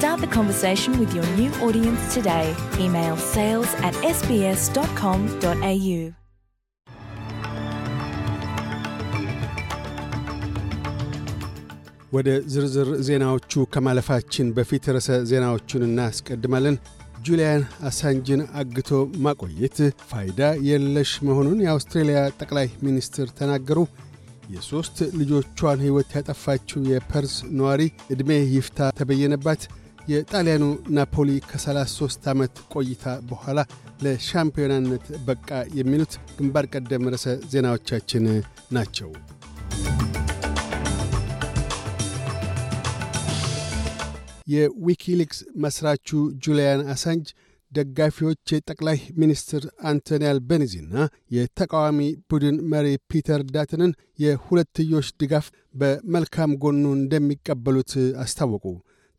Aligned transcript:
Start 0.00 0.22
the 0.22 0.28
conversation 0.28 0.98
with 0.98 1.14
your 1.14 1.26
new 1.30 1.50
audience 1.60 2.14
today. 2.14 2.44
Email 2.78 3.16
sales 3.18 3.70
at 3.80 3.94
sbs.com.au. 4.10 5.98
ወደ 12.12 12.28
ዝርዝር 12.52 12.88
ዜናዎቹ 13.08 13.64
ከማለፋችን 13.74 14.52
በፊት 14.56 14.86
ርዕሰ 14.96 15.18
ዜናዎቹን 15.30 15.84
እናስቀድማለን። 15.88 16.78
ጁሊያን 17.22 17.64
አሳንጅን 17.88 18.42
አግቶ 18.62 18.90
ማቆየት 19.26 19.78
ፋይዳ 20.08 20.40
የለሽ 20.68 21.12
መሆኑን 21.28 21.60
የአውስትሬልያ 21.64 22.22
ጠቅላይ 22.40 22.70
ሚኒስትር 22.82 23.28
ተናገሩ። 23.40 23.78
የሦስት 24.50 24.96
ልጆቿን 25.18 25.84
ሕይወት 25.84 26.16
ያጠፋችው 26.18 26.88
የፐርስ 26.90 27.36
ነዋሪ 27.58 27.82
ዕድሜ 28.14 28.30
ይፍታ 28.56 28.90
ተበየነባት። 29.00 29.62
የጣሊያኑ 30.10 30.64
ናፖሊ 30.96 31.30
ከ33 31.48 32.28
ዓመት 32.32 32.54
ቆይታ 32.74 33.16
በኋላ 33.28 33.58
ለሻምፒዮናነት 34.04 35.04
በቃ 35.28 35.48
የሚሉት 35.78 36.14
ግንባር 36.38 36.66
ቀደም 36.74 37.10
ርዕሰ 37.12 37.26
ዜናዎቻችን 37.52 38.24
ናቸው። 38.72 39.10
የዊኪሊክስ 44.46 45.38
መስራቹ 45.64 46.08
ጁሊያን 46.44 46.80
አሳንጅ 46.92 47.26
ደጋፊዎች 47.72 48.52
የጠቅላይ 48.52 48.98
ሚኒስትር 49.20 49.62
አንቶኒ 49.90 50.22
አልቤኒዚና 50.30 50.94
የተቃዋሚ 51.36 51.98
ቡድን 52.30 52.56
መሪ 52.72 52.86
ፒተር 53.12 53.42
ዳትንን 53.54 53.92
የሁለትዮሽ 54.18 55.08
ድጋፍ 55.22 55.46
በመልካም 55.74 56.56
ጎኑ 56.64 56.84
እንደሚቀበሉት 56.96 57.92
አስታወቁ። 58.24 58.64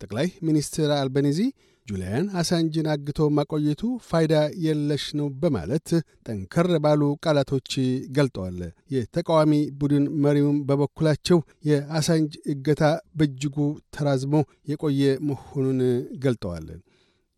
ጠቅላይ 0.02 0.28
ሚኒስትር 0.46 0.90
አልቤኒዚ 0.96 1.38
ጁሊያን 1.86 2.26
አሳንጅን 2.40 2.86
አግቶ 2.92 3.20
ማቆየቱ 3.36 3.80
ፋይዳ 4.08 4.34
የለሽ 4.64 5.04
ነው 5.18 5.28
በማለት 5.40 5.88
ጠንከር 6.26 6.68
ባሉ 6.84 7.02
ቃላቶች 7.24 7.70
ገልጠዋል። 8.16 8.58
የተቃዋሚ 8.94 9.52
ቡድን 9.80 10.04
መሪውም 10.24 10.58
በበኩላቸው 10.68 11.38
የአሳንጅ 11.68 12.34
እገታ 12.54 12.82
በእጅጉ 13.18 13.56
ተራዝሞ 13.96 14.34
የቆየ 14.72 15.02
መሆኑን 15.30 15.80
ገልጠዋል። 16.24 16.68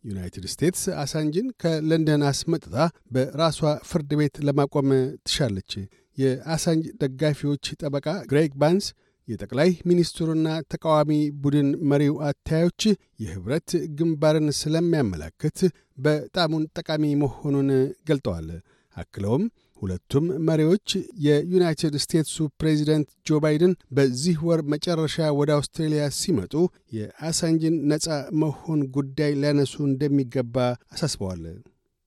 ዩናይትድ 0.04 0.46
ስቴትስ 0.52 0.84
አሳንጅን 1.02 1.46
ከለንደን 1.62 2.24
አስመጥታ 2.30 2.76
በራሷ 3.14 3.60
ፍርድ 3.90 4.10
ቤት 4.20 4.36
ለማቆም 4.46 4.90
ትሻለች። 5.26 5.72
የአሳንጅ 6.18 6.84
ደጋፊዎች 7.02 7.64
ጠበቃ 7.80 8.08
ግሬግ 8.30 8.52
ባንስ 8.60 8.86
የጠቅላይ 9.28 9.70
ሚኒስትሩና 9.88 10.48
ተቃዋሚ 10.72 11.10
ቡድን 11.42 11.68
መሪው 11.90 12.16
አታዮች 12.28 12.82
የኅብረት 13.22 13.70
ግንባርን 13.98 14.48
ስለሚያመላክት 14.60 15.58
በጣሙን 16.06 16.64
ጠቃሚ 16.78 17.12
መሆኑን 17.22 17.70
ገልጠዋል። 18.10 18.48
አክለውም 18.96 19.44
ሁለቱም 19.82 20.26
መሪዎች 20.48 20.88
የዩናይትድ 21.24 21.94
ስቴትሱ 22.02 22.46
ፕሬዚደንት 22.60 23.08
ጆ 23.26 23.40
ባይደን 23.42 23.72
በዚህ 23.96 24.36
ወር 24.48 24.60
መጨረሻ 24.72 25.26
ወደ 25.38 25.50
አውስትሬልያ 25.56 26.04
ሲመጡ 26.18 26.54
የአሳንጅን 26.98 27.76
ነፃ 27.90 28.06
መሆን 28.42 28.82
ጉዳይ 28.96 29.32
ሊያነሱ 29.40 29.74
እንደሚገባ 29.90 30.56
አሳስበዋል። 30.94 31.42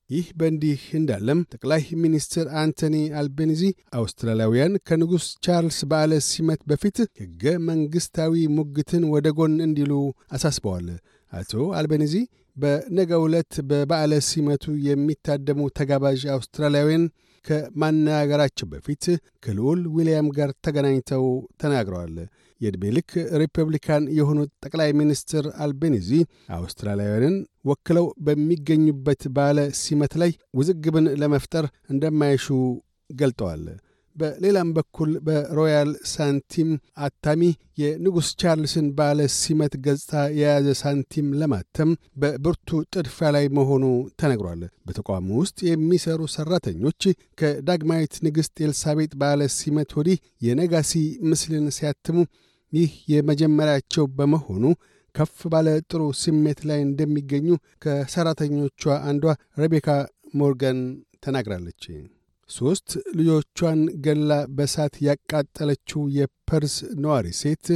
ይህ 0.10 0.28
በእንዲህ 0.38 0.82
እንዳለም 0.98 1.40
ጠቅላይ 1.54 1.82
ሚኒስትር 2.04 2.46
አንቶኒ 2.60 2.96
አልቤኒዚ 3.20 3.62
አውስትራሊያውያን 4.00 4.74
ከንጉሥ 4.88 5.26
ቻርልስ 5.46 5.80
በዓለ 5.92 6.14
ሲመት 6.28 6.62
በፊት 6.70 6.98
ሕገ 7.22 7.44
መንግሥታዊ 7.68 8.44
ሙግትን 8.58 9.04
ወደ 9.14 9.28
ጎን 9.38 9.56
እንዲሉ 9.66 9.94
አሳስበዋል። 10.38 10.88
አቶ 11.32 11.52
አልቤኒዚ 11.80 12.14
በነገ 12.58 13.12
ዕለት 13.24 13.54
በበዓለ 13.70 14.14
ሲመቱ 14.28 14.66
የሚታደሙ 14.88 15.68
ተጋባዥ 15.80 16.22
አውስትራሊያውያን 16.36 17.04
ከማነጋገራቸው 17.48 18.68
በፊት 18.72 19.06
ከልዑል 19.44 19.82
ዊልያም 19.96 20.28
ጋር 20.38 20.52
ተገናኝተው 20.66 21.26
ተናግረዋል። 21.62 22.16
የዕድሜ 22.62 22.84
ልክ 22.96 23.12
ሪፐብሊካን 23.42 24.04
የሆኑት 24.18 24.52
ጠቅላይ 24.66 24.92
ሚኒስትር 25.00 25.46
አልቤኒዚ 25.64 26.10
አውስትራሊያውያንን 26.58 27.36
ወክለው 27.66 28.06
በሚገኙበት 28.28 29.24
ባለ 29.36 29.68
ሲመት 29.82 30.16
ላይ 30.22 30.32
ውዝግብን 30.60 31.08
ለመፍጠር 31.22 31.66
እንደማይሹ 31.90 32.48
ገልጠዋል። 33.14 33.66
በሌላም 34.18 34.70
በኩል 34.78 35.12
በሮያል 35.26 35.92
ሳንቲም 36.12 36.70
አታሚ 37.06 37.42
የንጉሥ 37.82 38.30
ቻርልስን 38.42 38.88
ባለ 38.98 39.28
ሲመት 39.36 39.74
ገጽታ 39.86 40.24
የያዘ 40.38 40.68
ሳንቲም 40.82 41.28
ለማተም 41.40 41.92
በብርቱ 42.22 42.80
ጥድፊያ 42.94 43.30
ላይ 43.36 43.46
መሆኑ 43.58 43.84
ተነግሯል። 44.22 44.62
በተቋሙ 44.88 45.30
ውስጥ 45.42 45.58
የሚሰሩ 45.70 46.22
ሠራተኞች 46.36 47.02
ከዳግማዊት 47.42 48.16
ንግሥት 48.28 48.64
ኤልሳቤጥ 48.66 49.12
ባለ 49.22 49.50
ሲመት 49.58 49.92
ወዲህ 50.00 50.20
የነጋሲ 50.48 50.94
ምስልን 51.30 51.68
ሲያትሙ 51.78 52.18
ይህ 52.74 52.92
የመጀመሪያቸው 53.12 54.06
በመሆኑ 54.18 54.64
ከፍ 55.16 55.38
ባለ 55.52 55.68
ጥሩ 55.90 56.02
ስሜት 56.22 56.60
ላይ 56.70 56.80
እንደሚገኙ 56.84 57.48
ከሠራተኞቿ 57.84 58.82
አንዷ 59.08 59.26
ሬቤካ 59.58 59.88
ሞርጋን 60.34 60.80
ተናግራለች። 61.26 61.84
ሦስት 62.50 62.90
ልጆቿን 63.18 63.80
ገላ 64.06 64.32
በሳት 64.58 64.96
ያቃጠለችው 65.08 66.02
የፐርስ 66.18 66.76
ነዋሪ 67.04 67.28
ሴት 67.42 67.68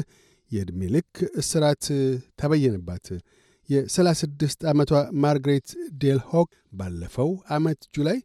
የዕድሜ 0.52 0.82
ልክ 0.96 1.12
እስራት 1.42 1.84
ተበየነባት። 2.40 3.06
የ36 3.70 4.66
ዓመቷ 4.72 4.92
ማርግሬት 5.24 5.70
ዴልሆክ 6.02 6.50
ባለፈው 6.80 7.30
ዓመት 7.56 7.82
July 7.96 8.18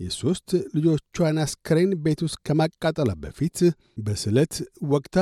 የሦስት 0.00 0.48
ልጆቿን 0.76 1.38
አስከሬን 1.44 1.92
ቤት 2.04 2.20
ውስጥ 2.26 2.38
ከማቃጠሏ 2.46 3.10
በፊት 3.22 3.58
በስለት 4.06 4.54
ወግታ 4.92 5.18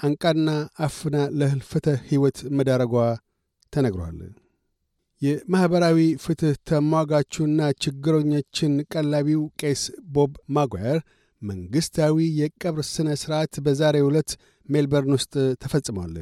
አንቃና 0.00 0.48
አፍና 0.86 1.16
ለህልፈተ 1.38 1.86
ሕይወት 2.08 2.38
መዳረጓ 2.58 2.94
ተነግሯል። 3.72 4.18
የማኅበራዊ 5.22 5.98
ፍትሕ 6.22 6.54
ተሟጋቹና 6.68 7.60
ችግረኞችን 7.84 8.72
ቀላቢው 8.92 9.42
ቄስ 9.60 9.82
ቦብ 10.14 10.32
ማጓየር 10.56 10.98
መንግሥታዊ 11.42 12.16
የቀብር 12.40 12.84
ሥነ 12.90 13.08
ሥርዓት 13.22 13.54
በዛሬ 13.64 13.96
ዕለት 14.06 14.30
ሜልበርን 14.68 15.14
ውስጥ 15.16 15.32
ተፈጽሟል። 15.62 16.14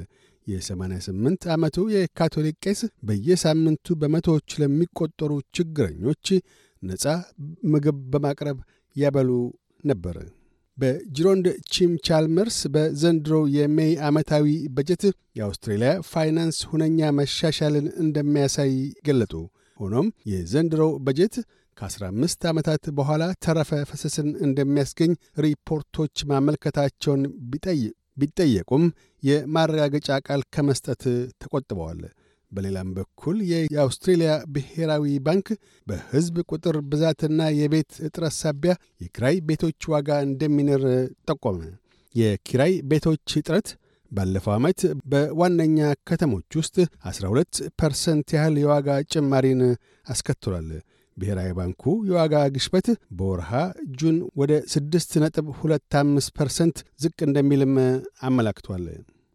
የ88 0.46 1.46
ዓመቱ 1.54 1.76
የካቶሊክ 1.94 2.56
ቄስ 2.64 2.80
በየሳምንቱ 3.08 3.96
በመቶዎች 4.00 4.56
ለሚቆጠሩ 4.62 5.30
ችግረኞች 5.58 6.26
ነፃ 6.82 7.04
ምግብ 7.72 7.98
በማቅረብ 8.12 8.58
ያበሉ 8.96 9.30
ነበር። 9.84 10.16
በጅሮንድ 10.78 11.46
ጂም 11.72 11.92
ቻልመርስ 12.06 12.56
በዘንድሮ 12.74 13.34
የ 13.56 13.71
May 13.71 13.92
ዓመታዊ 14.08 14.46
በጀት 14.76 15.02
የአውስትሬልያ 15.38 15.90
ፋይናንስ 16.10 16.58
ሁነኛ 16.70 17.10
መሻሻልን 17.18 17.86
እንደሚያሳይ 18.04 18.72
ገለጡ። 19.06 19.32
ሆኖም 19.80 20.08
የዘንድሮው 20.30 20.90
በጀት 21.06 21.36
ከ15 21.78 22.44
ዓመታት 22.50 22.84
በኋላ 22.98 23.22
ተረፈ 23.44 23.70
ፈሰስን 23.90 24.28
እንደሚያስገኝ 24.46 25.12
ሪፖርቶች 25.44 26.24
ማመልከታቸውን 26.30 27.22
ቢጠየቁም 28.16 28.84
የማረጋገጫ 29.22 30.18
ቃል 30.26 30.42
ከመስጠት 30.54 31.02
ተቆጥበዋል። 31.42 32.02
በሌላም 32.54 32.88
በኩል 32.96 33.36
የአውስትሬልያ 33.50 34.32
ብሔራዊ 34.54 35.14
ባንክ 35.26 35.46
በሕዝብ 35.86 36.36
ቁጥር 36.50 36.76
ብዛትና 36.90 37.48
የቤት 37.58 37.92
እጥረት 38.08 38.36
ሳቢያ 38.40 38.74
የኪራይ 39.02 39.38
ቤቶች 39.48 39.88
ዋጋ 39.94 40.18
እንደሚንር 40.26 40.84
ጠቆመ። 41.28 41.60
የኪራይ 42.14 42.74
ቤቶች 42.90 43.36
እጥረት 43.40 43.68
ባለፈው 44.12 44.52
ዓመት 44.56 44.80
በዋነኛ 45.12 45.78
ከተሞች 46.08 46.50
ውስጥ 46.58 46.76
12 47.08 47.62
ፐርሰንት 47.80 48.28
ያህል 48.36 48.56
የዋጋ 48.60 48.98
ጭማሪን 49.12 49.62
አስከትሏል። 50.06 50.68
ብሔራዊ 51.16 51.50
ባንኩ 51.56 51.82
የዋጋ 52.08 52.36
ግሽበት 52.54 52.86
በወርሃ 53.18 53.50
June 53.98 54.16
ወደ 54.40 54.52
6 54.72 55.18
ነጥብ 55.24 55.48
25 55.58 56.32
ፐርሰንት 56.38 56.78
ዝቅ 57.02 57.18
እንደሚልም 57.26 57.74
አመላክቷል። 58.28 58.86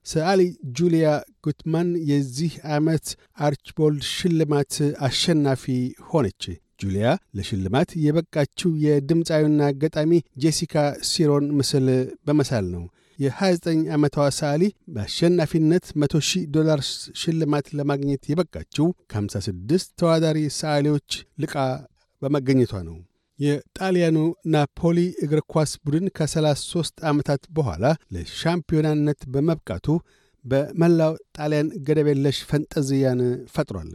ሰዓሊ 0.09 0.41
ጁሊያ 0.77 1.07
ጉትማን 1.45 1.89
የዚህ 2.09 2.53
ዓመት 2.75 3.07
አርችቦልድ 3.47 4.03
ሽልማት 4.11 4.73
አሸናፊ 5.07 5.65
ሆነች። 6.09 6.43
ጁሊያ 6.79 7.07
ለሽልማት 7.37 7.89
የበቃችው 8.03 8.71
የድምፃዊና 8.83 9.61
ገጣሚ 9.81 10.11
ጄሲካ 10.43 10.75
ሲሮን 11.09 11.47
ምስል 11.57 11.87
በመሳል 12.27 12.65
ነው። 12.75 12.83
የ29 13.19 13.81
ዓመቷ 13.95 14.17
ሰዓሊ 14.37 14.63
በአሸናፊነት 14.95 15.85
100 16.01 16.21
ሺህ 16.29 16.43
ዶላር 16.55 16.81
ሽልማት 17.21 17.67
ለማግኘት 17.79 18.23
የበቃችው 18.31 18.87
ከ56 19.11 19.91
ተዋዳሪ 20.01 20.39
ሰዓሊዎች 20.59 21.09
ልቃ 21.43 21.55
በመገኘቷ 22.21 22.73
ነው። 22.87 22.97
የጣሊያኑ 23.39 24.17
ናፖሊ 24.53 24.99
እግር 25.25 25.41
ኳስ 25.53 25.71
ቡድን 25.83 26.07
ከ33 26.17 27.03
ዓመታት 27.09 27.43
በኋላ 27.57 27.85
ለሻምፒዮናነት 28.15 29.21
በመብቃቱ 29.33 29.87
በመላው 30.45 31.13
ጣሊያን 31.37 31.69
ገደብ 31.87 32.07
የለሽ 32.11 32.37
ፈንጠዝያን 32.49 33.21
ፈጥሯል። 33.55 33.89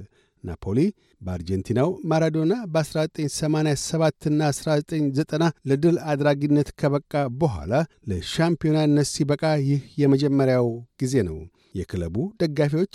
ናፖሊ 0.45 0.79
በአርጀንቲናው 1.21 1.91
ማራዶና 2.11 2.55
በ1987 2.73 4.27
ና 4.33 4.49
1990 4.51 5.39
ለድል 5.71 5.97
አድራጊነት 6.13 6.69
ከበቃ 6.81 7.13
በኋላ 7.41 7.73
ለሻምፒዮናነት 8.11 9.09
ሲበቃ 9.13 9.45
ይህ 9.69 9.83
የመጀመሪያው 10.03 10.69
ጊዜ 11.03 11.25
ነው። 11.31 11.39
የክለቡ 11.75 12.17
ደጋፊዎች 12.43 12.95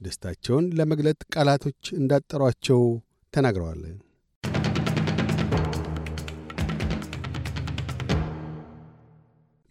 ደስታቸውን 0.00 0.66
ለመግለጥ 0.78 1.20
ቃላቶች 1.34 1.82
እንዳጠሯቸው 2.00 2.82
ተናግረዋል። 3.32 3.80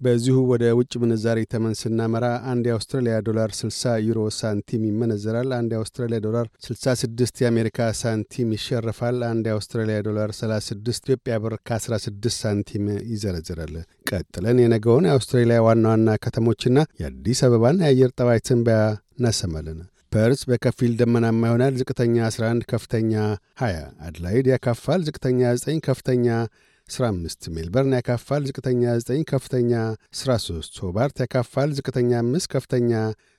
በዚሁ 0.02 0.38
ወደ 0.50 0.64
ውጭ 0.78 0.94
ምንዛሪ 1.02 1.40
ተመን 1.52 1.74
ስናመራ 1.80 2.26
አንድ 2.52 2.66
የአውስትራሊያ 2.70 3.16
ዶላር 3.28 3.50
60 3.58 3.94
ዩሮ 4.08 4.20
ሳንቲም 4.38 4.84
ይመነዘራል። 4.88 5.50
አንድ 5.58 5.72
የአውስትራሊያ 5.74 6.20
ዶላር 6.26 6.46
66 6.66 7.42
የአሜሪካ 7.44 7.88
ሳንቲም 8.02 8.52
ይሸርፋል። 8.58 9.18
አንድ 9.30 9.48
የአውስትራሊያ 9.50 9.98
ዶላር 10.08 10.32
36 10.40 11.04
ኢትዮጵያ 11.06 11.38
ብር 11.44 11.56
ከ16 11.70 12.30
ሳንቲም 12.38 12.86
ይዘረዝራል። 13.12 13.74
ቀጥለን 14.12 14.62
የነገውን 14.64 15.08
የአውስትራሊያ 15.10 15.60
ዋና 15.68 15.86
ዋና 15.94 16.18
ከተሞችና 16.26 16.76
የአዲስ 17.02 17.42
አበባን 17.48 17.84
የአየር 17.86 18.14
ጠባይ 18.18 18.42
ትንበያ 18.48 18.80
እናሰማለን። 19.18 19.80
ፐርዝ 20.12 20.42
በከፊል 20.50 20.92
ደመናማ 21.00 21.42
ይሆናል። 21.50 21.74
ዝቅተኛ 21.80 22.16
11፣ 22.30 22.64
ከፍተኛ 22.70 23.14
20። 23.62 23.80
አድላይድ 24.08 24.46
ያካፋል። 24.54 25.02
ዝቅተኛ 25.08 25.40
9፣ 25.58 25.82
ከፍተኛ 25.88 26.28
15 26.90 27.48
ሜልበርን 27.56 27.94
ያካፋል። 27.98 28.42
ዝቅተኛ 28.50 28.82
9 29.00 29.24
ከፍተኛ 29.26 29.72
13 30.18 30.80
ሆባርት 30.84 31.18
ያካፋል። 31.24 31.70
ዝቅተኛ 31.78 32.12
5 32.24 32.48
ከፍተኛ 32.54 32.92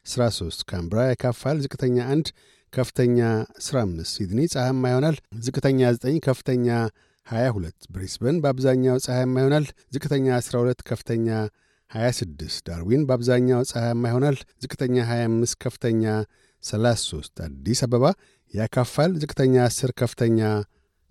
13 0.07 0.65
ካንብራ 0.71 0.99
ያካፋል። 1.11 1.57
ዝቅተኛ 1.65 1.97
1 2.09 2.33
ከፍተኛ 2.73 3.19
15 3.61 4.11
ሲድኒ 4.13 4.41
ፀሐያማ 4.55 4.83
ይሆናል። 4.93 5.17
ዝቅተኛ 5.47 5.81
9 5.97 6.19
ከፍተኛ 6.21 6.69
22 7.27 7.89
ብሪስበን 7.95 8.37
በአብዛኛው 8.43 8.99
ፀሐያማ 9.07 9.35
ይሆናል። 9.41 9.67
ዝቅተኛ 9.93 10.27
12 10.41 10.85
ከፍተኛ 10.91 11.29
26 11.91 12.61
ዳርዊን 12.69 13.03
በአብዛኛው 13.09 13.63
ፀሐያማ 13.71 14.05
ይሆናል። 14.09 14.37
ዝቅተኛ 14.63 14.97
25 15.11 15.59
ከፍተኛ 15.65 16.05
33 16.65 17.45
አዲስ 17.47 17.81
አበባ 17.87 18.05
ያካፋል። 18.55 19.13
ዝቅተኛ 19.23 19.57
10 19.71 19.93
ከፍተኛ 20.01 20.41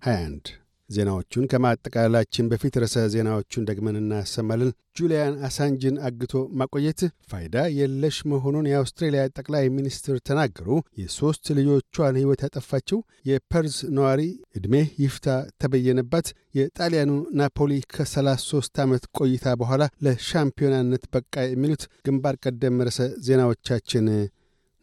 21 0.02 0.54
ዜናዎቹን 0.90 1.48
ከማጠቃላላችን 1.50 2.48
በፊት 2.50 2.74
ርዕሰ 2.82 2.98
ዜናዎቹን 3.14 3.66
ደግመን 3.68 3.98
እናሰማለን። 4.00 4.70
ጁሊያን 4.98 5.34
አሳንጅን 5.46 5.96
አግቶ 6.06 6.32
ማቆየት 6.60 7.00
ፋይዳ 7.30 7.56
የለሽ 7.76 8.16
መሆኑን 8.30 8.68
የአውስትሬልያ 8.70 9.24
ጠቅላይ 9.36 9.66
ሚኒስትር 9.76 10.16
ተናገሩ። 10.28 10.68
የሦስት 11.00 11.44
ልጆቿን 11.58 12.18
ሕይወት 12.20 12.42
ያጠፋችው 12.46 13.00
የፐርዝ 13.30 13.76
ነዋሪ 13.96 14.22
ዕድሜ 14.58 14.74
ይፍታ 15.04 15.28
ተበየነባት። 15.62 16.28
የጣሊያኑ 16.58 17.12
ናፖሊ 17.40 17.72
ከ33 17.92 18.82
ዓመት 18.84 19.04
ቆይታ 19.18 19.54
በኋላ 19.60 19.82
ለሻምፒዮናነት 20.06 21.04
በቃ። 21.14 21.34
የሚሉት 21.48 21.84
ግንባር 22.06 22.36
ቀደም 22.44 22.82
ርዕሰ 22.88 23.00
ዜናዎቻችን 23.28 24.08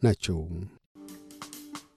ናቸው። 0.02 0.38